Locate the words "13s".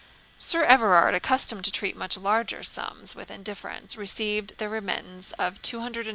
6.05-6.07